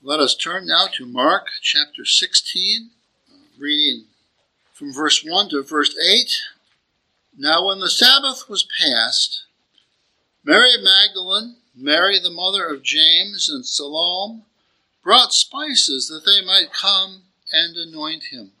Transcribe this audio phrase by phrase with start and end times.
[0.00, 2.90] Let us turn now to Mark chapter 16,
[3.30, 4.04] uh, reading
[4.72, 6.40] from verse 1 to verse 8.
[7.36, 9.42] Now, when the Sabbath was past,
[10.44, 14.42] Mary Magdalene, Mary the mother of James, and Salome
[15.02, 17.22] brought spices that they might come
[17.52, 18.52] and anoint him.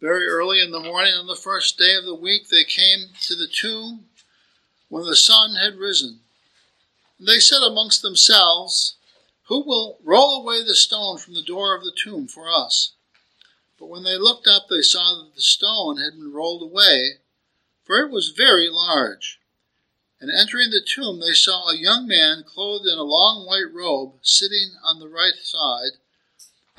[0.00, 3.34] Very early in the morning on the first day of the week, they came to
[3.34, 4.06] the tomb
[4.88, 6.20] when the sun had risen.
[7.20, 8.96] They said amongst themselves,
[9.44, 12.92] who will roll away the stone from the door of the tomb for us?
[13.78, 17.18] But when they looked up, they saw that the stone had been rolled away,
[17.84, 19.40] for it was very large.
[20.20, 24.14] And entering the tomb, they saw a young man clothed in a long white robe
[24.22, 25.98] sitting on the right side,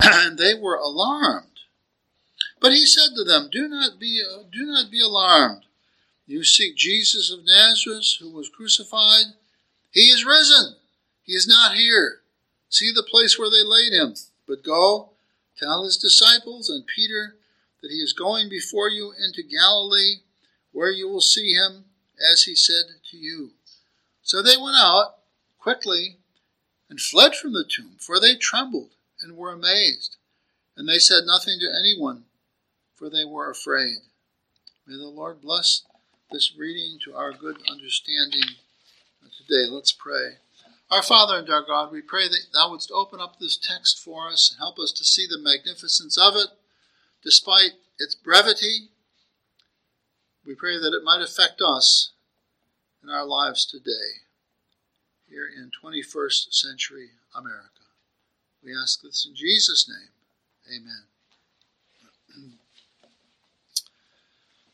[0.00, 1.60] and they were alarmed.
[2.60, 5.66] But he said to them, Do not be, do not be alarmed.
[6.26, 9.34] You seek Jesus of Nazareth, who was crucified.
[9.92, 10.74] He is risen.
[11.22, 12.22] He is not here.
[12.76, 14.16] See the place where they laid him.
[14.46, 15.12] But go,
[15.56, 17.36] tell his disciples and Peter
[17.80, 20.16] that he is going before you into Galilee,
[20.72, 21.86] where you will see him,
[22.30, 23.52] as he said to you.
[24.20, 25.14] So they went out
[25.58, 26.18] quickly
[26.90, 28.90] and fled from the tomb, for they trembled
[29.22, 30.16] and were amazed.
[30.76, 32.24] And they said nothing to anyone,
[32.94, 34.00] for they were afraid.
[34.86, 35.80] May the Lord bless
[36.30, 38.50] this reading to our good understanding
[39.34, 39.64] today.
[39.70, 40.36] Let's pray.
[40.90, 44.28] Our Father and our God, we pray that Thou wouldst open up this text for
[44.28, 46.48] us and help us to see the magnificence of it,
[47.24, 48.90] despite its brevity.
[50.46, 52.12] We pray that it might affect us
[53.02, 54.22] in our lives today,
[55.28, 57.70] here in 21st century America.
[58.62, 60.10] We ask this in Jesus' name.
[60.76, 61.02] Amen.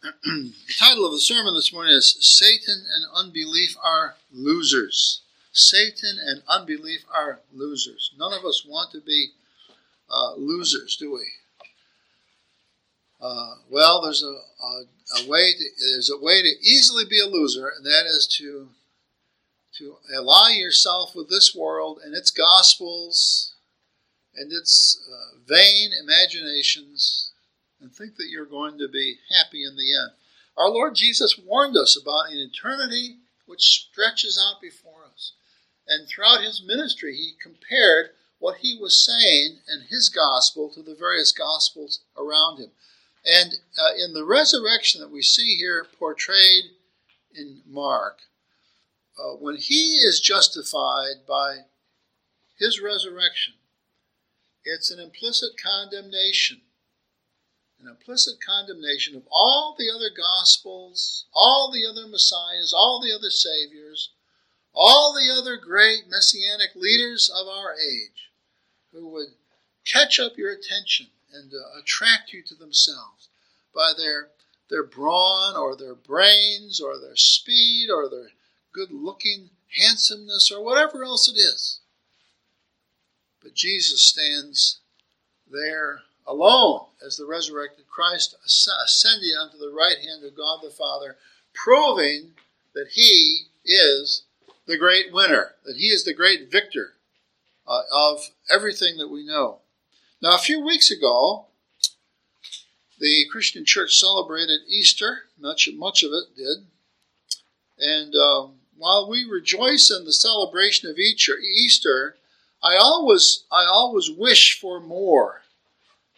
[0.25, 5.23] the title of the sermon this morning is Satan and Unbelief Are Losers.
[5.53, 8.12] Satan and unbelief are losers.
[8.19, 9.28] None of us want to be
[10.11, 11.27] uh, losers, do we?
[13.20, 17.27] Uh, well, there's a, a, a, way to, there's a way to easily be a
[17.27, 18.68] loser, and that is to
[19.79, 23.55] to ally yourself with this world and its gospels
[24.35, 27.30] and its uh, vain imaginations,
[27.80, 30.11] and think that you're going to be happy in the end.
[30.57, 35.02] Our Lord Jesus warned us about an eternity which stretches out before.
[35.87, 40.95] And throughout his ministry, he compared what he was saying in his gospel to the
[40.95, 42.70] various gospels around him.
[43.25, 46.65] And uh, in the resurrection that we see here portrayed
[47.35, 48.19] in Mark,
[49.19, 51.67] uh, when he is justified by
[52.59, 53.55] his resurrection,
[54.65, 56.63] it's an implicit condemnation.
[57.81, 63.31] An implicit condemnation of all the other gospels, all the other messiahs, all the other
[63.31, 64.11] saviors,
[64.75, 68.31] all the other great messianic leaders of our age
[68.93, 69.29] who would
[69.85, 73.29] catch up your attention and uh, attract you to themselves
[73.75, 74.29] by their
[74.71, 78.31] their brawn or their brains or their speed or their
[78.73, 81.81] good looking handsomeness or whatever else it is.
[83.43, 84.81] But Jesus stands
[85.51, 91.17] there alone as the resurrected Christ ascending unto the right hand of God the Father,
[91.53, 92.33] proving
[92.75, 94.23] that he is
[94.67, 96.95] the great winner, that he is the great victor
[97.67, 99.58] uh, of everything that we know.
[100.20, 101.46] Now, a few weeks ago,
[102.98, 106.67] the Christian church celebrated Easter, much, much of it did.
[107.78, 112.17] And um, while we rejoice in the celebration of Easter,
[112.62, 115.42] I always, I always wish for more.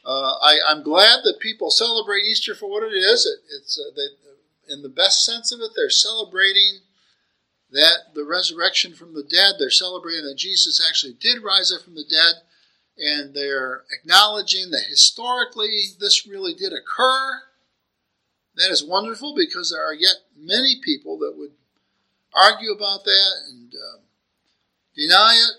[0.05, 3.25] Uh, I, am glad that people celebrate Easter for what it is.
[3.25, 6.81] It, it's uh, they, in the best sense of it, they're celebrating
[7.75, 11.97] that the resurrection from the dead, they're celebrating that Jesus actually did rise up from
[11.97, 12.35] the dead,
[12.97, 17.43] and they're acknowledging that historically this really did occur.
[18.55, 21.51] That is wonderful because there are yet many people that would
[22.33, 23.99] argue about that and uh,
[24.95, 25.57] deny it,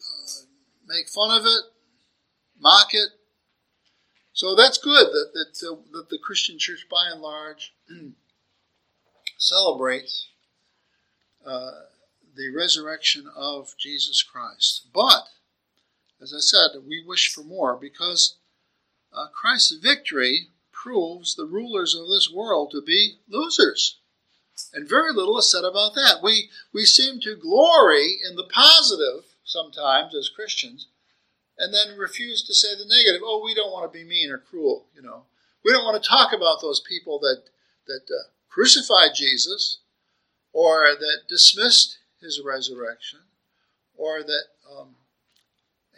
[0.00, 0.42] uh,
[0.88, 1.62] make fun of it,
[2.58, 3.10] mock it.
[4.32, 7.74] So that's good that, that, uh, that the Christian church, by and large,
[9.38, 10.26] celebrates
[11.44, 11.70] uh,
[12.36, 14.86] the resurrection of Jesus Christ.
[14.92, 15.28] But,
[16.20, 18.36] as I said, we wish for more because
[19.12, 23.98] uh, Christ's victory proves the rulers of this world to be losers.
[24.72, 26.20] And very little is said about that.
[26.22, 30.86] We, we seem to glory in the positive sometimes as Christians
[31.58, 33.22] and then refuse to say the negative.
[33.24, 35.24] Oh, we don't want to be mean or cruel, you know.
[35.64, 37.42] We don't want to talk about those people that,
[37.86, 39.78] that uh, crucified Jesus
[40.52, 43.20] or that dismissed his resurrection,
[43.96, 44.96] or that um,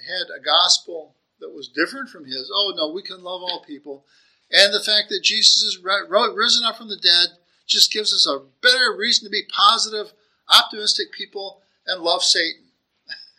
[0.07, 2.51] had a gospel that was different from his.
[2.53, 4.05] Oh, no, we can love all people.
[4.51, 8.43] And the fact that Jesus is risen up from the dead just gives us a
[8.63, 10.13] better reason to be positive,
[10.49, 12.67] optimistic people and love Satan.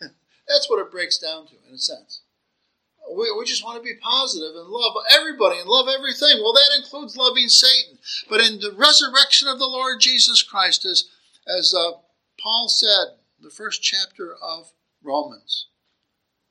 [0.48, 2.20] That's what it breaks down to, in a sense.
[3.10, 6.40] We, we just want to be positive and love everybody and love everything.
[6.40, 7.98] Well, that includes loving Satan.
[8.28, 11.10] But in the resurrection of the Lord Jesus Christ, as,
[11.46, 11.98] as uh,
[12.40, 14.72] Paul said, the first chapter of
[15.02, 15.66] Romans,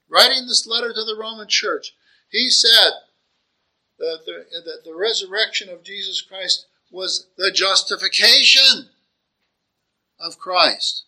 [0.07, 1.95] writing this letter to the Roman church,
[2.29, 2.91] he said
[3.97, 8.89] that the, that the resurrection of Jesus Christ was the justification
[10.19, 11.05] of Christ.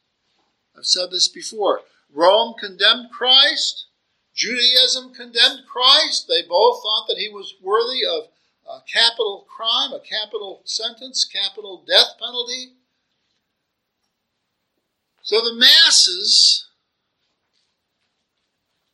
[0.77, 1.81] I've said this before.
[2.12, 3.86] Rome condemned Christ.
[4.35, 6.27] Judaism condemned Christ.
[6.27, 8.27] They both thought that he was worthy of
[8.67, 12.73] a capital crime, a capital sentence, capital death penalty.
[15.21, 16.67] So the masses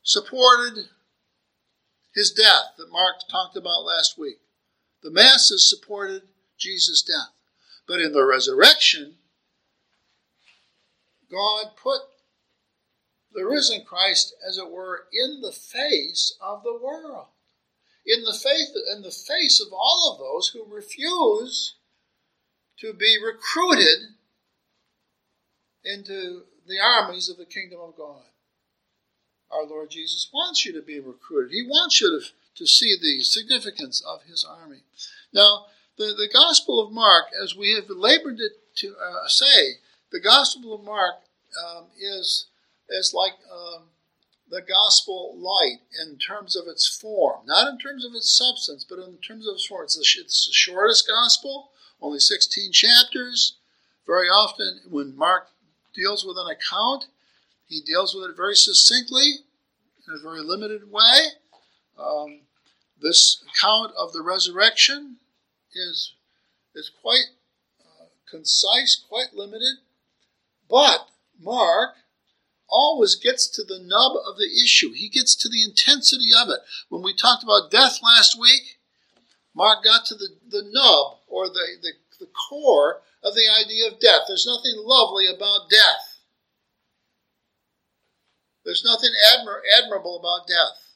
[0.04, 0.86] supported
[2.14, 4.40] his death that Mark talked about last week.
[5.02, 6.24] The masses supported
[6.58, 7.34] Jesus' death.
[7.88, 9.16] But in the resurrection,
[11.30, 12.02] God put
[13.34, 17.28] the risen Christ, as it were, in the face of the world,
[18.06, 21.76] in the faith, in the face of all of those who refuse
[22.80, 24.16] to be recruited
[25.84, 28.24] into the armies of the kingdom of God.
[29.52, 31.52] Our Lord Jesus wants you to be recruited.
[31.52, 32.26] He wants you to,
[32.56, 34.80] to see the significance of his army.
[35.34, 35.66] Now,
[35.98, 38.40] the, the Gospel of Mark, as we have labored
[38.78, 39.74] to uh, say,
[40.12, 41.16] the Gospel of Mark
[41.68, 42.48] um, is
[42.92, 43.84] is like um,
[44.50, 49.00] the gospel light in terms of its form, not in terms of its substance, but
[49.00, 49.86] in terms of its form.
[49.86, 51.72] It's the, it's the shortest gospel,
[52.02, 53.58] only 16 chapters.
[54.06, 55.48] Very often, when Mark
[55.96, 57.06] deals with an account,
[57.66, 59.46] he deals with it very succinctly,
[60.08, 61.18] in a very limited way.
[61.98, 62.42] Um,
[63.02, 65.18] this account of the resurrection
[65.74, 66.14] is,
[66.76, 67.28] is quite
[67.80, 69.78] uh, concise, quite limited,
[70.70, 71.08] but
[71.40, 71.96] Mark
[72.72, 74.94] always gets to the nub of the issue.
[74.94, 76.60] He gets to the intensity of it.
[76.90, 78.80] When we talked about death last week,
[79.54, 84.00] Mark got to the, the nub or the, the, the core of the idea of
[84.00, 84.22] death.
[84.28, 86.20] There's nothing lovely about death.
[88.64, 90.96] There's nothing admir- admirable about death.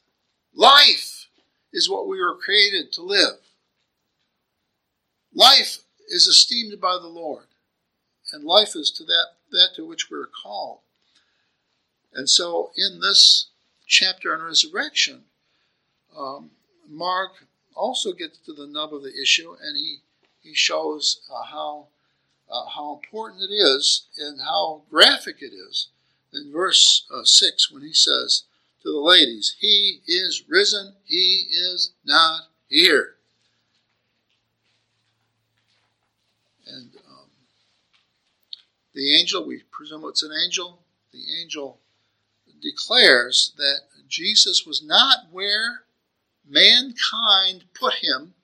[0.54, 1.28] Life
[1.72, 3.38] is what we were created to live.
[5.34, 7.46] Life is esteemed by the Lord,
[8.32, 10.78] and life is to that, that to which we are called.
[12.16, 13.48] And so, in this
[13.86, 15.24] chapter on resurrection,
[16.16, 16.50] um,
[16.88, 19.98] Mark also gets to the nub of the issue, and he
[20.42, 21.88] he shows uh, how
[22.50, 25.88] uh, how important it is and how graphic it is
[26.32, 28.44] in verse uh, six when he says
[28.82, 33.16] to the ladies, "He is risen; he is not here."
[36.66, 37.28] And um,
[38.94, 40.78] the angel, we presume it's an angel.
[41.12, 41.78] The angel
[42.70, 45.82] declares that Jesus was not where
[46.48, 48.34] mankind put him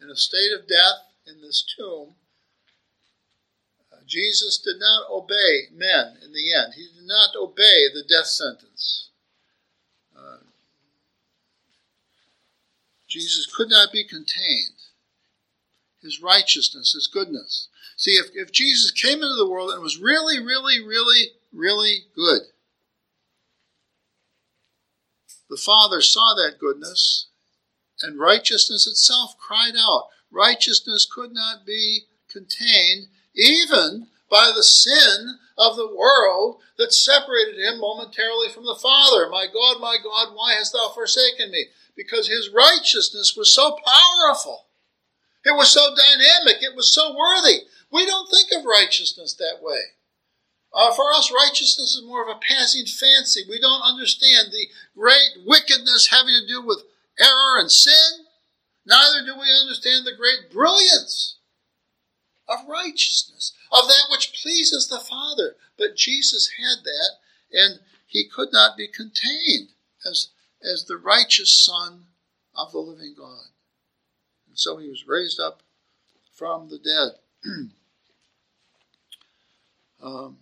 [0.00, 2.14] in a state of death in this tomb.
[3.92, 6.74] Uh, Jesus did not obey men in the end.
[6.74, 9.10] He did not obey the death sentence.
[10.16, 10.38] Uh,
[13.06, 14.74] Jesus could not be contained.
[16.02, 17.68] His righteousness, his goodness.
[17.96, 22.42] See, if, if Jesus came into the world and was really, really, really, really good,
[25.48, 27.26] the Father saw that goodness,
[28.02, 30.08] and righteousness itself cried out.
[30.30, 37.80] Righteousness could not be contained even by the sin of the world that separated him
[37.80, 39.28] momentarily from the Father.
[39.30, 41.66] My God, my God, why hast thou forsaken me?
[41.96, 44.66] Because his righteousness was so powerful.
[45.44, 46.62] It was so dynamic.
[46.62, 47.62] It was so worthy.
[47.90, 49.80] We don't think of righteousness that way.
[50.72, 53.42] Uh, for us, righteousness is more of a passing fancy.
[53.48, 56.84] We don't understand the great wickedness having to do with
[57.18, 58.26] error and sin.
[58.84, 61.36] Neither do we understand the great brilliance
[62.48, 65.56] of righteousness, of that which pleases the Father.
[65.76, 67.10] But Jesus had that,
[67.52, 69.68] and he could not be contained
[70.06, 70.28] as,
[70.62, 72.06] as the righteous Son
[72.54, 73.48] of the living God.
[74.48, 75.62] And so he was raised up
[76.32, 77.18] from the dead.
[80.02, 80.38] um,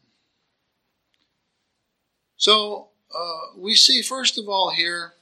[2.46, 5.14] so uh, we see, first of all, here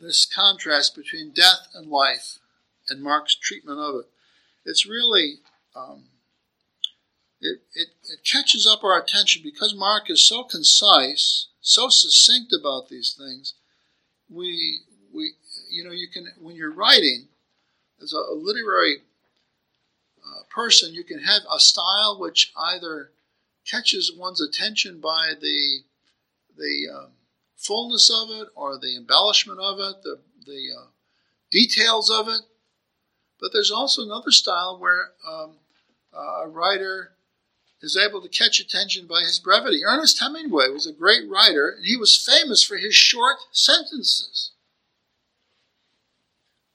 [0.00, 2.38] this contrast between death and life
[2.88, 4.06] and Mark's treatment of it.
[4.64, 5.38] It's really,
[5.74, 6.04] um,
[7.40, 12.88] it, it, it catches up our attention because Mark is so concise so succinct about
[12.88, 13.54] these things.
[14.30, 15.32] We, we,
[15.68, 17.26] you know, you can when you're writing
[18.00, 18.98] as a, a literary
[20.24, 23.10] uh, person, you can have a style which either
[23.64, 25.80] catches one's attention by the
[26.56, 27.10] the um,
[27.56, 30.86] fullness of it or the embellishment of it, the the uh,
[31.50, 32.42] details of it.
[33.40, 35.56] But there's also another style where um,
[36.14, 37.12] uh, a writer
[37.80, 39.84] is able to catch attention by his brevity.
[39.84, 44.52] Ernest Hemingway was a great writer, and he was famous for his short sentences.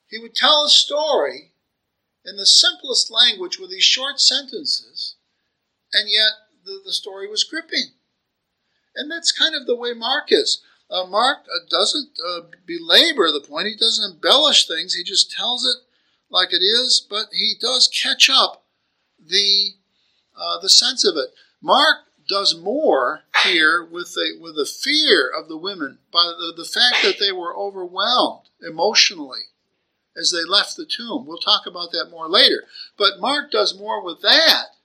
[0.09, 1.51] He would tell a story
[2.25, 5.15] in the simplest language with these short sentences,
[5.93, 7.91] and yet the, the story was gripping.
[8.95, 10.61] And that's kind of the way Mark is.
[10.89, 15.65] Uh, Mark uh, doesn't uh, belabor the point, he doesn't embellish things, he just tells
[15.65, 15.83] it
[16.29, 18.65] like it is, but he does catch up
[19.25, 19.71] the,
[20.37, 21.29] uh, the sense of it.
[21.61, 26.65] Mark does more here with the, with the fear of the women by the, the
[26.65, 29.51] fact that they were overwhelmed emotionally
[30.17, 31.25] as they left the tomb.
[31.25, 32.63] We'll talk about that more later.
[32.97, 34.76] But Mark does more with that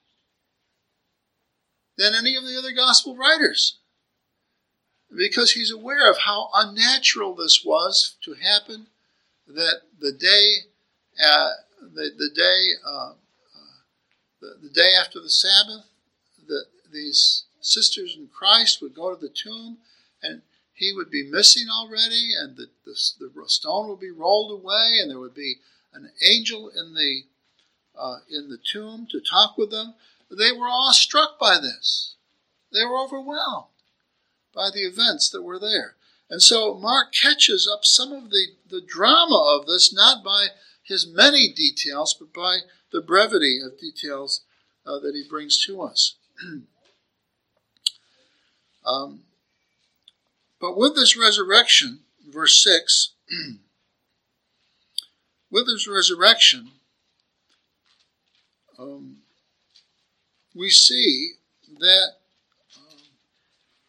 [1.96, 3.78] than any of the other gospel writers.
[5.14, 8.86] Because he's aware of how unnatural this was to happen
[9.46, 10.56] that the day
[11.22, 11.50] uh,
[11.94, 13.12] the, the day uh,
[14.40, 15.84] the, the, day after the sabbath
[16.48, 19.78] that these sisters in christ would go to the tomb
[20.22, 20.42] and
[20.74, 25.10] he would be missing already and the, the, the stone would be rolled away and
[25.10, 25.56] there would be
[25.92, 27.22] an angel in the
[27.98, 29.94] uh, in the tomb to talk with them
[30.36, 32.12] they were all struck by this
[32.72, 33.66] they were overwhelmed
[34.54, 35.96] by the events that were there.
[36.28, 40.48] And so Mark catches up some of the, the drama of this, not by
[40.82, 42.60] his many details, but by
[42.90, 44.42] the brevity of details
[44.86, 46.16] uh, that he brings to us.
[48.86, 49.20] um,
[50.60, 53.12] but with this resurrection, verse 6,
[55.50, 56.70] with this resurrection,
[58.78, 59.21] um,
[60.54, 61.32] we see
[61.78, 62.12] that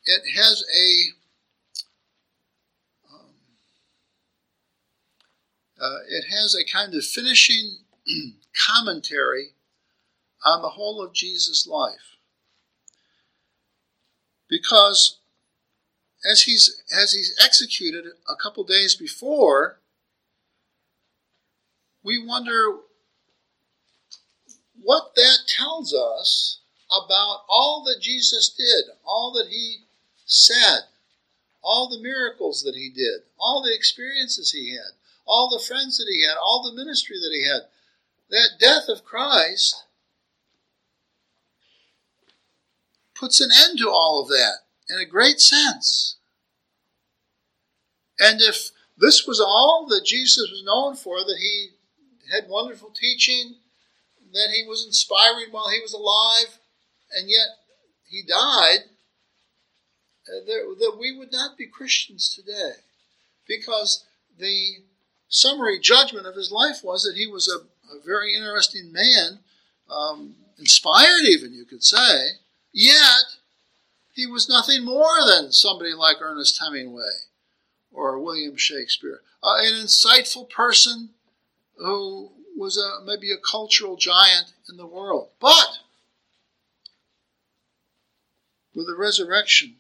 [0.06, 1.14] it has a
[3.14, 3.30] um,
[5.82, 7.78] uh, it has a kind of finishing
[8.68, 9.50] commentary
[10.46, 12.18] on the whole of Jesus' life.
[14.50, 15.20] Because
[16.30, 19.80] as he's as he's executed a couple days before,
[22.04, 22.78] we wonder
[24.84, 26.60] what that tells us
[26.90, 29.80] about all that Jesus did, all that he
[30.26, 30.82] said,
[31.64, 34.94] all the miracles that he did, all the experiences he had,
[35.26, 37.62] all the friends that he had, all the ministry that he had.
[38.30, 39.84] That death of Christ
[43.16, 44.60] puts an end to all of that
[44.90, 46.18] in a great sense.
[48.20, 51.70] And if this was all that Jesus was known for, that he
[52.32, 53.56] had wonderful teaching,
[54.34, 56.58] that he was inspiring while he was alive,
[57.16, 57.48] and yet
[58.10, 58.90] he died,
[60.28, 62.74] uh, that we would not be Christians today.
[63.48, 64.06] Because
[64.38, 64.78] the
[65.28, 69.40] summary judgment of his life was that he was a, a very interesting man,
[69.90, 72.30] um, inspired even, you could say,
[72.72, 73.24] yet
[74.14, 77.28] he was nothing more than somebody like Ernest Hemingway
[77.92, 79.22] or William Shakespeare.
[79.44, 81.10] Uh, an insightful person
[81.78, 82.32] who
[82.64, 85.28] was a, maybe a cultural giant in the world.
[85.42, 85.80] But
[88.74, 89.76] with the resurrection,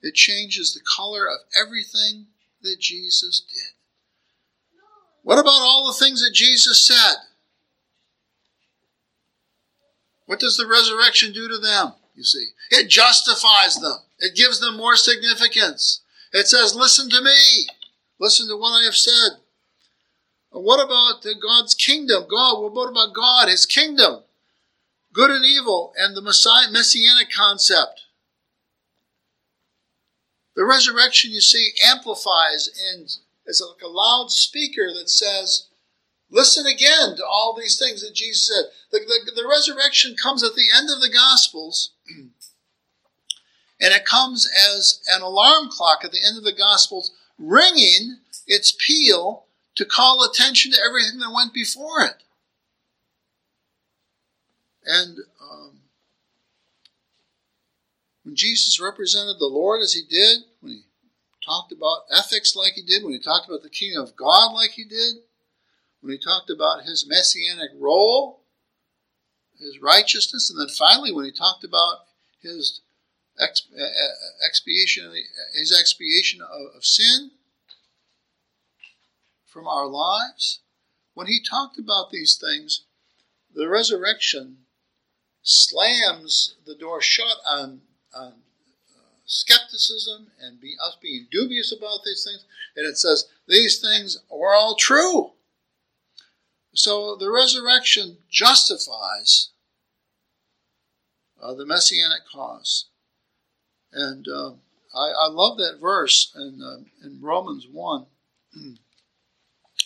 [0.00, 2.26] it changes the color of everything
[2.62, 3.72] that Jesus did.
[5.24, 7.16] What about all the things that Jesus said?
[10.26, 11.94] What does the resurrection do to them?
[12.14, 16.02] You see, it justifies them, it gives them more significance.
[16.32, 17.66] It says, Listen to me,
[18.20, 19.40] listen to what I have said.
[20.54, 22.26] What about God's kingdom?
[22.30, 24.22] God, what about God, His kingdom?
[25.12, 28.02] Good and evil, and the messianic concept.
[30.54, 33.06] The resurrection, you see, amplifies and
[33.46, 35.66] is like a loudspeaker that says,
[36.30, 38.70] Listen again to all these things that Jesus said.
[38.92, 42.32] The, the, the resurrection comes at the end of the Gospels, and
[43.80, 49.44] it comes as an alarm clock at the end of the Gospels, ringing its peal
[49.76, 52.22] to call attention to everything that went before it.
[54.84, 55.80] And um,
[58.22, 60.82] when Jesus represented the Lord as he did, when he
[61.44, 64.72] talked about ethics like he did, when he talked about the kingdom of God like
[64.72, 65.16] he did,
[66.00, 68.42] when he talked about his messianic role,
[69.58, 72.00] his righteousness, and then finally when he talked about
[72.42, 72.80] his
[74.44, 75.10] expiation,
[75.54, 77.30] his expiation of, of sin
[79.54, 80.60] from our lives.
[81.14, 82.84] When he talked about these things,
[83.54, 84.56] the resurrection
[85.42, 87.80] slams the door shut on,
[88.12, 92.44] on uh, skepticism and be, us being dubious about these things.
[92.74, 95.30] And it says these things are all true.
[96.74, 99.50] So the resurrection justifies
[101.40, 102.86] uh, the messianic cause.
[103.92, 104.52] And uh,
[104.92, 108.06] I, I, love that verse in, uh, in Romans 1.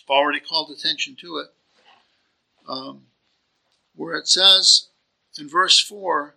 [0.08, 1.48] Already called attention to it.
[2.68, 3.02] Um,
[3.94, 4.88] where it says
[5.38, 6.34] in verse 4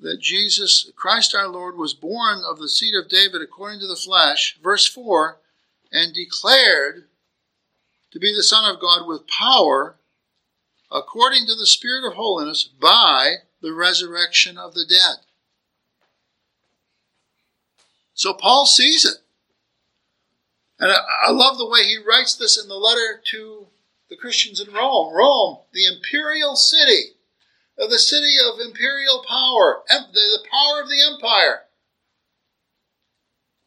[0.00, 3.96] that Jesus, Christ our Lord, was born of the seed of David according to the
[3.96, 5.38] flesh, verse 4,
[5.92, 7.04] and declared
[8.10, 9.96] to be the Son of God with power
[10.90, 15.24] according to the Spirit of holiness by the resurrection of the dead.
[18.14, 19.21] So Paul sees it.
[20.82, 23.68] And I, I love the way he writes this in the letter to
[24.10, 25.14] the Christians in Rome.
[25.14, 27.12] Rome, the imperial city,
[27.80, 31.62] uh, the city of imperial power, the power of the empire,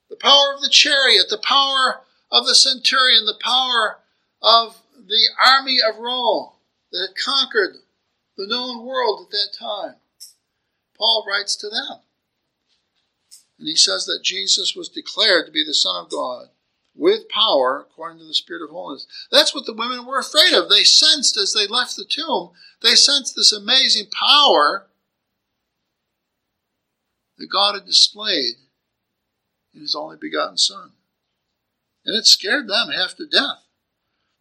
[0.10, 2.02] the power of the chariot, the power
[2.34, 4.00] of the centurion, the power
[4.42, 6.50] of the army of Rome
[6.92, 7.78] that had conquered
[8.36, 9.96] the known world at that time.
[10.98, 12.00] Paul writes to them.
[13.58, 16.50] And he says that Jesus was declared to be the Son of God
[16.96, 19.08] with power according to the Spirit of holiness.
[19.32, 20.70] That's what the women were afraid of.
[20.70, 24.88] They sensed as they left the tomb, they sensed this amazing power
[27.38, 28.56] that God had displayed
[29.74, 30.92] in his only begotten Son.
[32.06, 33.64] And it scared them half to death.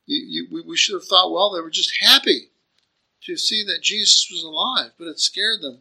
[0.06, 2.50] You, you, we should have thought, well, they were just happy
[3.24, 5.78] to see that Jesus was alive, but it scared them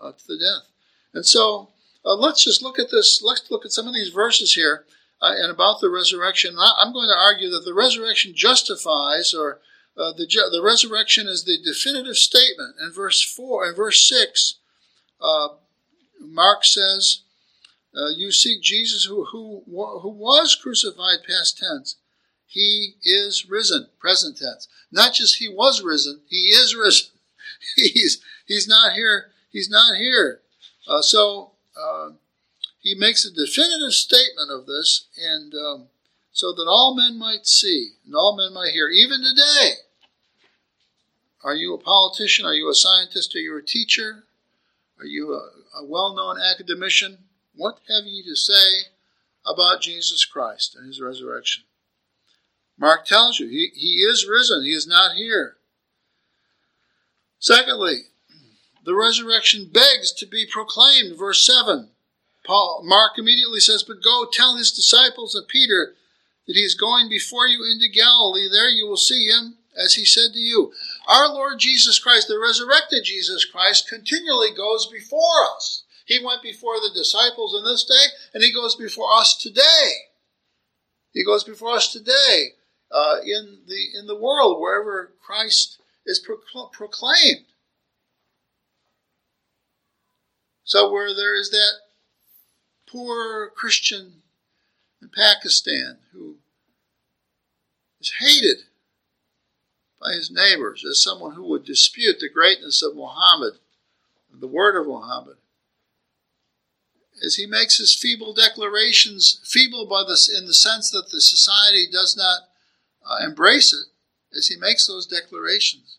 [0.00, 0.68] uh, to the death.
[1.14, 1.70] And so
[2.04, 3.22] uh, let's just look at this.
[3.24, 4.84] Let's look at some of these verses here
[5.22, 6.56] uh, and about the resurrection.
[6.58, 9.60] I'm going to argue that the resurrection justifies, or
[9.96, 12.74] uh, the the resurrection is the definitive statement.
[12.82, 14.56] In verse four and verse six,
[15.20, 15.50] uh,
[16.20, 17.22] Mark says,
[17.96, 21.96] uh, "You seek Jesus, who who who was crucified, past tense."
[22.46, 24.68] He is risen, present tense.
[24.90, 27.08] Not just he was risen, he is risen.
[27.76, 29.30] he's he's not here.
[29.50, 30.40] He's not here.
[30.86, 32.10] Uh, so uh,
[32.82, 35.86] he makes a definitive statement of this, and um,
[36.32, 39.74] so that all men might see and all men might hear, even today.
[41.44, 42.44] Are you a politician?
[42.44, 43.34] Are you a scientist?
[43.36, 44.24] Are you a teacher?
[44.98, 47.18] Are you a, a well known academician?
[47.54, 48.88] What have you to say
[49.46, 51.64] about Jesus Christ and his resurrection?
[52.78, 55.56] Mark tells you he, he is risen, he is not here.
[57.38, 58.06] Secondly,
[58.84, 61.16] the resurrection begs to be proclaimed.
[61.16, 61.91] Verse 7.
[62.44, 65.94] Paul, Mark immediately says, But go tell his disciples and Peter
[66.46, 68.48] that he is going before you into Galilee.
[68.50, 70.72] There you will see him, as he said to you.
[71.06, 75.84] Our Lord Jesus Christ, the resurrected Jesus Christ, continually goes before us.
[76.04, 79.92] He went before the disciples in this day, and he goes before us today.
[81.12, 82.54] He goes before us today
[82.90, 86.18] uh, in the in the world wherever Christ is
[86.72, 87.46] proclaimed.
[90.64, 91.72] So where there is that
[92.92, 94.22] poor Christian
[95.00, 96.36] in Pakistan who
[98.00, 98.64] is hated
[100.00, 103.54] by his neighbors as someone who would dispute the greatness of Muhammad,
[104.32, 105.36] the word of Muhammad.
[107.24, 111.86] As he makes his feeble declarations, feeble by this in the sense that the society
[111.90, 112.48] does not
[113.08, 113.86] uh, embrace it,
[114.36, 115.98] as he makes those declarations,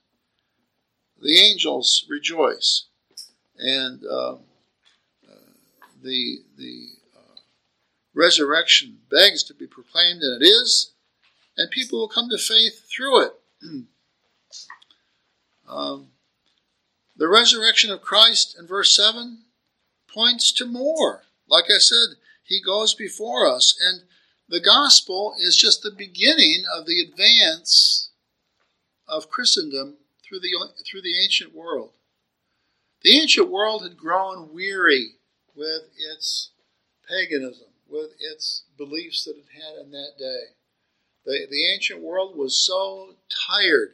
[1.22, 2.86] the angels rejoice,
[3.58, 4.40] and um,
[6.04, 7.40] the the uh,
[8.14, 10.92] resurrection begs to be proclaimed, and it is,
[11.58, 13.34] and people will come to faith through it.
[15.68, 16.08] um,
[17.16, 19.40] the resurrection of Christ in verse 7
[20.14, 21.24] points to more.
[21.48, 24.04] Like I said, he goes before us, and
[24.50, 28.12] the gospel is just the beginning of the advance
[29.08, 30.50] of Christendom through the,
[30.86, 31.92] through the ancient world.
[33.04, 35.16] The ancient world had grown weary
[35.56, 36.52] with its
[37.08, 40.56] paganism, with its beliefs that it had in that day.
[41.26, 43.16] The, the ancient world was so
[43.48, 43.94] tired.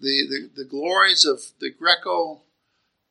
[0.00, 2.42] The, the, the glories of the Greco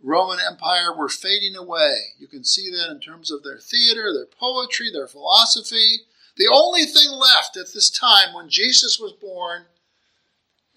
[0.02, 1.96] Roman Empire were fading away.
[2.20, 6.02] You can see that in terms of their theater, their poetry, their philosophy.
[6.36, 9.66] The only thing left at this time when Jesus was born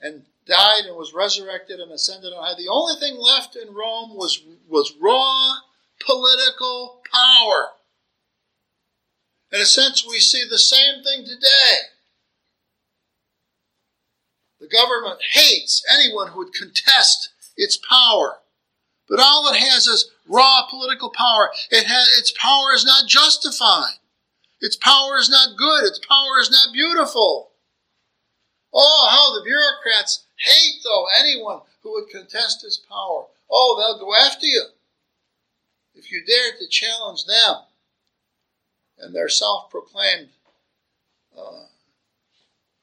[0.00, 4.14] and died and was resurrected and ascended on high, the only thing left in Rome
[4.14, 5.56] was, was raw
[6.04, 7.68] political power.
[9.52, 11.88] In a sense, we see the same thing today.
[14.60, 18.38] The government hates anyone who would contest its power.
[19.08, 21.50] But all it has is raw political power.
[21.70, 23.98] It has, its power is not justified.
[24.60, 25.84] Its power is not good.
[25.84, 27.50] Its power is not beautiful.
[28.74, 33.26] Oh, how the bureaucrats hate, though, anyone who would contest its power.
[33.50, 34.64] Oh, they'll go after you
[35.96, 37.56] if you dare to challenge them
[38.98, 40.28] and their self proclaimed
[41.36, 41.66] uh,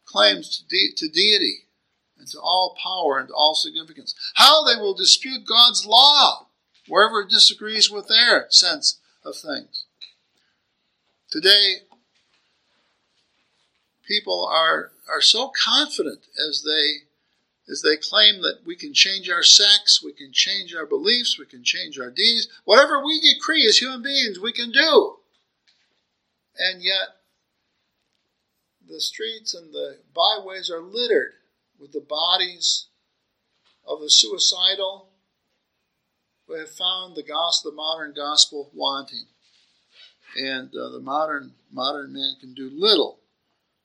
[0.05, 1.63] claims to, de- to deity
[2.17, 4.13] and to all power and to all significance.
[4.35, 6.47] How they will dispute God's law
[6.87, 9.85] wherever it disagrees with their sense of things.
[11.29, 11.77] Today,
[14.07, 17.05] people are, are so confident as they
[17.73, 21.45] as they claim that we can change our sex, we can change our beliefs, we
[21.47, 22.47] can change our deeds.
[22.65, 25.17] Whatever we decree as human beings, we can do.
[26.57, 27.17] And yet,
[28.87, 31.33] the streets and the byways are littered
[31.79, 32.85] with the bodies
[33.87, 35.09] of the suicidal
[36.45, 39.25] who have found the gospel, the modern gospel, wanting.
[40.37, 43.19] And uh, the modern modern man can do little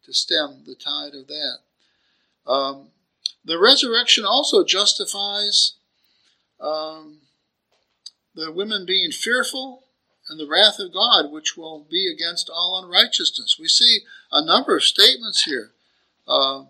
[0.04, 2.50] to stem the tide of that.
[2.50, 2.88] Um,
[3.44, 5.74] the resurrection also justifies
[6.60, 7.20] um,
[8.34, 9.84] the women being fearful
[10.28, 13.56] and the wrath of God, which will be against all unrighteousness.
[13.58, 15.72] We see a number of statements here
[16.26, 16.64] uh,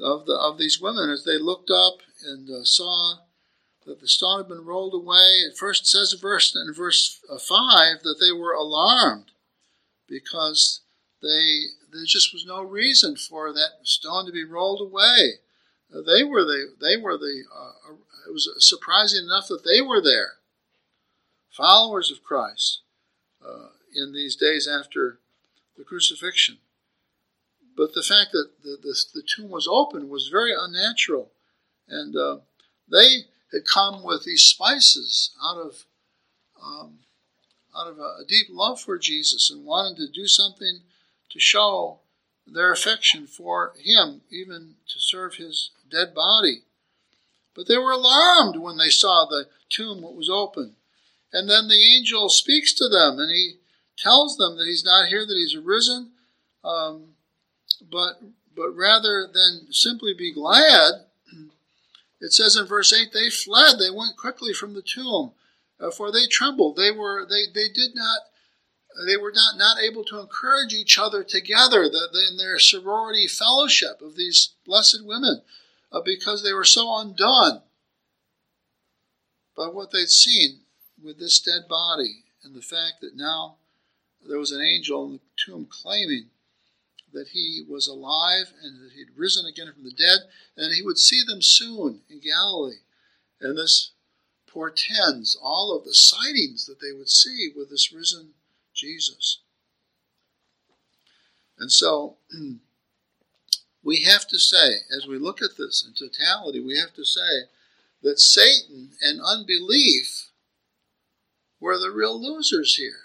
[0.00, 3.16] of, the, of these women as they looked up and uh, saw
[3.86, 5.42] that the stone had been rolled away.
[5.46, 9.32] It first says verse, in verse uh, 5 that they were alarmed
[10.08, 10.80] because
[11.22, 15.34] they there just was no reason for that stone to be rolled away.
[15.90, 17.96] They were the they were the uh, uh,
[18.28, 20.34] it was surprising enough that they were there,
[21.50, 22.80] followers of Christ,
[23.44, 25.20] uh, in these days after
[25.76, 26.58] the crucifixion.
[27.76, 31.32] But the fact that the, the, the tomb was open was very unnatural,
[31.88, 32.38] and uh,
[32.90, 35.84] they had come with these spices out of
[36.62, 36.98] um,
[37.76, 40.80] out of a, a deep love for Jesus and wanted to do something
[41.30, 42.00] to show
[42.46, 46.62] their affection for him, even to serve his dead body.
[47.54, 50.76] But they were alarmed when they saw the tomb was open.
[51.32, 53.54] And then the angel speaks to them and he
[53.96, 56.10] tells them that he's not here, that he's arisen,
[56.64, 57.14] um,
[57.90, 58.20] but,
[58.54, 61.04] but rather than simply be glad,
[62.20, 65.32] it says in verse 8, they fled, they went quickly from the tomb,
[65.78, 66.76] uh, for they trembled.
[66.76, 68.20] They, were, they, they did not
[69.06, 73.26] they were not, not able to encourage each other together the, the, in their sorority
[73.26, 75.42] fellowship of these blessed women
[75.90, 77.62] uh, because they were so undone
[79.56, 80.60] by what they'd seen
[81.02, 83.56] with this dead body and the fact that now
[84.26, 86.26] there was an angel in the tomb claiming
[87.12, 90.18] that he was alive and that he'd risen again from the dead
[90.56, 92.80] and he would see them soon in Galilee.
[93.40, 93.92] And this
[94.46, 98.30] portends all of the sightings that they would see with this risen
[98.84, 99.40] Jesus.
[101.58, 102.16] And so
[103.82, 107.48] we have to say, as we look at this in totality, we have to say
[108.02, 110.30] that Satan and unbelief
[111.60, 113.00] were the real losers here.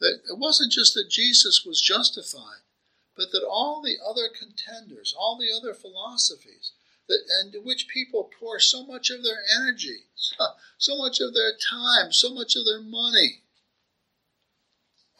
[0.00, 2.62] That it wasn't just that Jesus was justified,
[3.16, 6.70] but that all the other contenders, all the other philosophies,
[7.08, 10.04] that and which people pour so much of their energy,
[10.78, 13.42] so much of their time, so much of their money,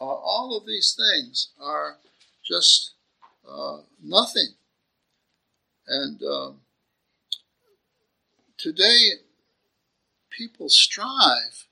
[0.00, 1.96] uh, all of these things are
[2.44, 2.92] just
[3.48, 4.54] uh, nothing.
[5.86, 6.52] And uh,
[8.56, 9.12] today,
[10.30, 11.66] people strive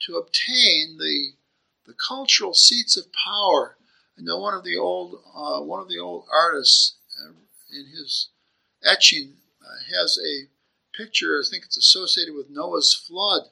[0.00, 1.32] to obtain the,
[1.86, 3.76] the cultural seats of power.
[4.18, 7.32] I know one of the old uh, one of the old artists uh,
[7.72, 8.28] in his
[8.84, 10.48] etching uh, has a
[10.96, 11.38] picture.
[11.40, 13.42] I think it's associated with Noah's flood,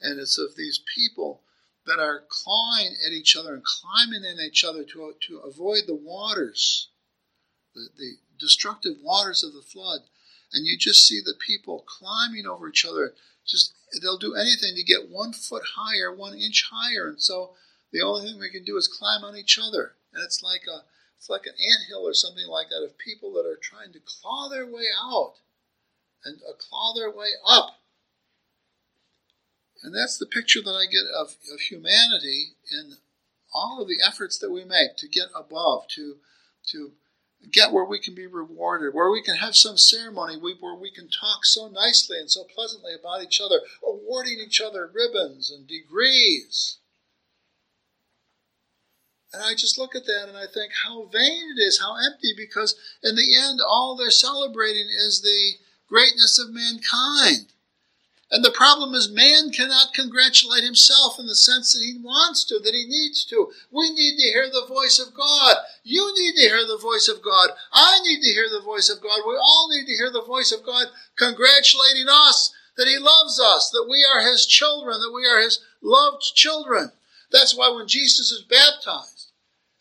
[0.00, 1.42] and it's of these people
[1.86, 5.94] that are clawing at each other and climbing in each other to, to avoid the
[5.94, 6.88] waters,
[7.74, 10.00] the, the destructive waters of the flood.
[10.52, 13.14] And you just see the people climbing over each other.
[13.46, 17.08] Just they'll do anything to get one foot higher, one inch higher.
[17.08, 17.52] And so
[17.90, 19.94] the only thing we can do is climb on each other.
[20.12, 20.84] And it's like a
[21.16, 24.00] it's like an ant hill or something like that of people that are trying to
[24.00, 25.34] claw their way out
[26.24, 27.78] and uh, claw their way up
[29.82, 32.94] and that's the picture that I get of, of humanity in
[33.52, 36.16] all of the efforts that we make to get above, to,
[36.68, 36.92] to
[37.50, 41.08] get where we can be rewarded, where we can have some ceremony where we can
[41.08, 46.78] talk so nicely and so pleasantly about each other, awarding each other ribbons and degrees.
[49.32, 52.34] And I just look at that and I think how vain it is, how empty,
[52.36, 55.54] because in the end, all they're celebrating is the
[55.88, 57.52] greatness of mankind.
[58.32, 62.58] And the problem is, man cannot congratulate himself in the sense that he wants to,
[62.58, 63.52] that he needs to.
[63.70, 65.56] We need to hear the voice of God.
[65.84, 67.50] You need to hear the voice of God.
[67.74, 69.20] I need to hear the voice of God.
[69.26, 73.68] We all need to hear the voice of God congratulating us that he loves us,
[73.68, 76.90] that we are his children, that we are his loved children.
[77.30, 79.32] That's why when Jesus is baptized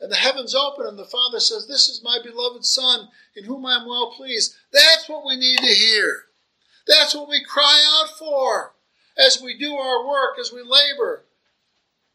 [0.01, 3.65] and the heavens open and the Father says, This is my beloved Son in whom
[3.65, 6.25] I am well pleased, that's what we need to hear.
[6.87, 8.73] That's what we cry out for
[9.17, 11.25] as we do our work, as we labor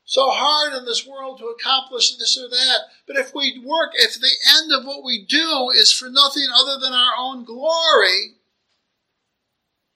[0.07, 2.79] so hard in this world to accomplish this or that.
[3.09, 6.79] But if we work, if the end of what we do is for nothing other
[6.81, 8.38] than our own glory,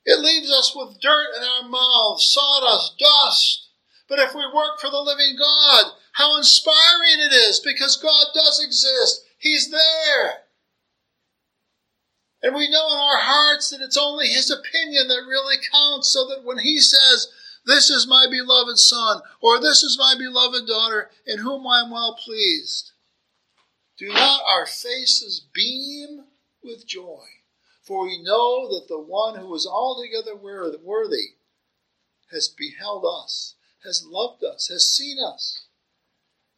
[0.05, 3.69] it leaves us with dirt in our mouths, sawdust, dust.
[4.09, 8.61] But if we work for the living God, how inspiring it is because God does
[8.63, 9.25] exist.
[9.39, 10.43] He's there.
[12.43, 16.27] And we know in our hearts that it's only His opinion that really counts, so
[16.29, 17.29] that when He says,
[17.67, 21.91] This is my beloved Son, or This is my beloved daughter, in whom I am
[21.91, 22.93] well pleased,
[23.99, 26.25] do not our faces beam
[26.63, 27.27] with joy?
[27.83, 31.35] For we know that the one who is altogether worthy
[32.31, 35.67] has beheld us has loved us, has seen us.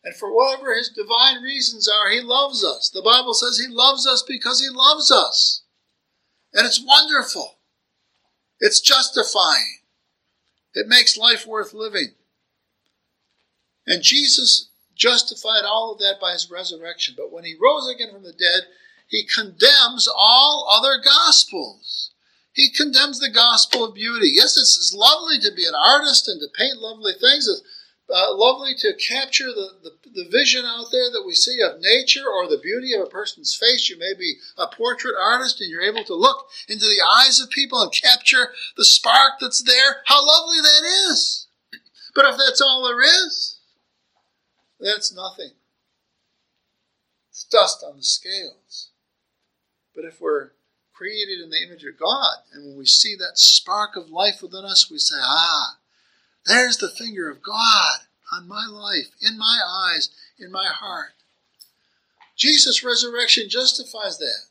[0.05, 2.90] And for whatever his divine reasons are, he loves us.
[2.90, 5.62] The Bible says he loves us because he loves us.
[6.55, 7.59] And it's wonderful.
[8.61, 9.81] It's justifying.
[10.75, 12.15] It makes life worth living.
[13.87, 17.15] And Jesus justified all of that by his resurrection.
[17.17, 18.69] But when he rose again from the dead,
[19.09, 22.11] he condemns all other gospels.
[22.53, 24.31] He condemns the gospel of beauty.
[24.33, 27.49] Yes, it's lovely to be an artist and to paint lovely things.
[27.49, 27.62] It's
[28.12, 32.25] uh, lovely to capture the, the, the, vision out there that we see of nature
[32.29, 33.88] or the beauty of a person's face.
[33.88, 37.51] You may be a portrait artist and you're able to look into the eyes of
[37.51, 40.03] people and capture the spark that's there.
[40.07, 41.46] How lovely that is.
[42.14, 43.59] But if that's all there is,
[44.79, 45.53] that's nothing.
[47.31, 48.90] It's dust on the scales.
[49.94, 50.51] But if we're
[51.03, 52.37] created in the image of God.
[52.53, 55.79] And when we see that spark of life within us, we say, ah,
[56.46, 57.98] there's the finger of God
[58.33, 61.12] on my life, in my eyes, in my heart.
[62.37, 64.46] Jesus' resurrection justifies that.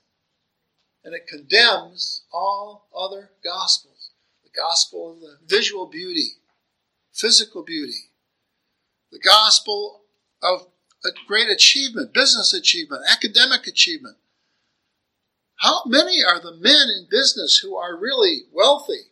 [1.04, 4.12] And it condemns all other gospels.
[4.44, 6.34] The gospel of the visual beauty,
[7.12, 8.12] physical beauty,
[9.12, 10.02] the gospel
[10.42, 10.68] of
[11.28, 14.18] great achievement, business achievement, academic achievement,
[15.62, 19.11] how many are the men in business who are really wealthy,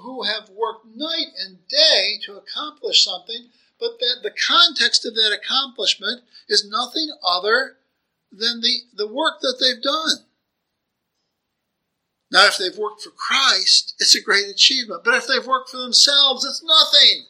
[0.00, 3.48] who have worked night and day to accomplish something,
[3.80, 7.76] but that the context of that accomplishment is nothing other
[8.30, 10.26] than the, the work that they've done?
[12.30, 15.02] Now, if they've worked for Christ, it's a great achievement.
[15.04, 17.24] But if they've worked for themselves, it's nothing.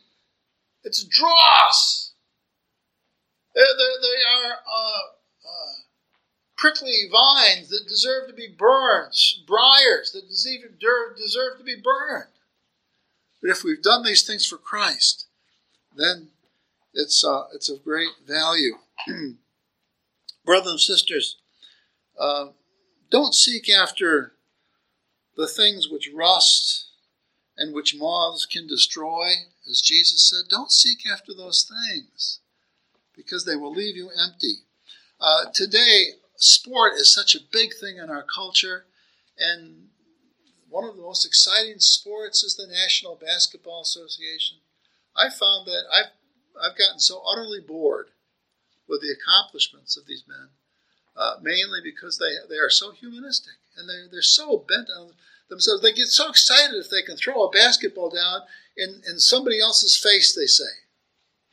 [0.82, 2.14] It's dross.
[3.54, 5.02] They, they, they are uh,
[5.44, 5.74] uh,
[6.56, 9.14] prickly vines that deserve to be burned,
[9.46, 12.30] briars that deserve, deserve to be burned.
[13.40, 15.26] But if we've done these things for Christ,
[15.96, 16.28] then
[16.92, 18.78] it's, uh, it's of great value.
[20.44, 21.36] Brothers and sisters,
[22.18, 22.48] uh,
[23.10, 24.32] don't seek after
[25.36, 26.86] the things which rust
[27.56, 29.28] and which moths can destroy.
[29.68, 32.40] As Jesus said, don't seek after those things
[33.14, 34.58] because they will leave you empty.
[35.20, 38.84] Uh, today, sport is such a big thing in our culture,
[39.38, 39.87] and
[40.68, 44.58] one of the most exciting sports is the National Basketball Association.
[45.16, 46.12] I found that I've
[46.60, 48.08] I've gotten so utterly bored
[48.88, 50.48] with the accomplishments of these men,
[51.16, 55.12] uh, mainly because they they are so humanistic and they they're so bent on
[55.48, 55.82] themselves.
[55.82, 58.42] They get so excited if they can throw a basketball down
[58.76, 60.34] in, in somebody else's face.
[60.34, 60.64] They say,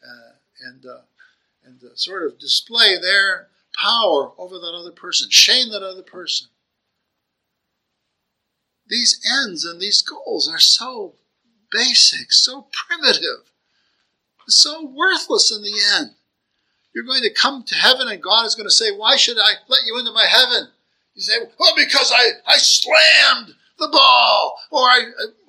[0.04, 0.34] uh,
[0.68, 1.02] and uh,
[1.64, 3.48] and uh, sort of display their
[3.80, 6.48] power over that other person, shame that other person.
[8.88, 11.16] These ends and these goals are so
[11.72, 13.52] basic, so primitive,
[14.48, 16.12] so worthless in the end.
[16.94, 19.54] You're going to come to heaven and God is going to say, Why should I
[19.68, 20.70] let you into my heaven?
[21.16, 25.02] You say, Well, because I, I slammed the ball, or I,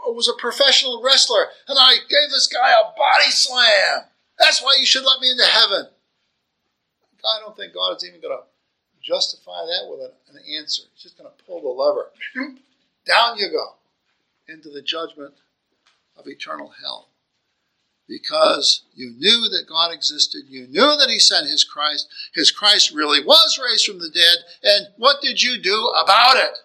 [0.07, 4.09] I was a professional wrestler and I gave this guy a body slam.
[4.39, 5.87] That's why you should let me into heaven.
[7.27, 8.45] I don't think God is even going to
[9.03, 10.83] justify that with an answer.
[10.95, 12.11] He's just going to pull the lever.
[13.07, 13.75] Down you go
[14.49, 15.35] into the judgment
[16.17, 17.09] of eternal hell.
[18.09, 22.93] because you knew that God existed, you knew that He sent His Christ, His Christ
[22.93, 26.59] really was raised from the dead, and what did you do about it?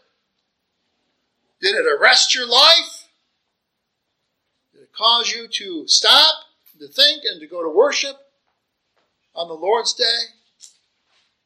[1.62, 3.08] Did it arrest your life?
[4.74, 6.36] Did it cause you to stop,
[6.80, 8.18] to think, and to go to worship
[9.36, 10.04] on the Lord's day?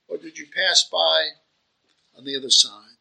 [0.07, 1.29] Or did you pass by
[2.17, 2.94] on the other side?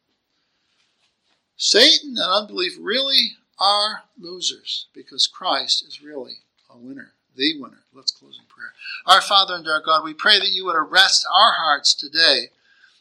[1.64, 7.84] Satan and unbelief really are losers because Christ is really a winner, the winner.
[7.94, 8.74] Let's close in prayer.
[9.06, 12.50] Our Father and our God, we pray that you would arrest our hearts today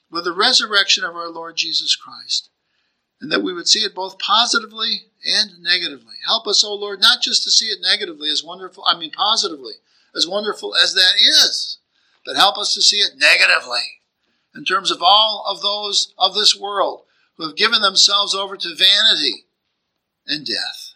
[0.10, 2.52] with the resurrection of our Lord Jesus Christ,
[3.20, 6.16] and that we would see it both positively and negatively.
[6.26, 9.12] Help us, O oh Lord, not just to see it negatively as wonderful, I mean
[9.12, 9.74] positively,
[10.16, 11.80] as wonderful as that is,
[12.26, 14.00] but help us to see it negatively
[14.56, 17.04] in terms of all of those of this world
[17.38, 19.46] who have given themselves over to vanity
[20.28, 20.94] and death.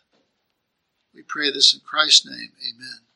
[1.13, 2.51] We pray this in Christ's name.
[2.61, 3.06] Amen.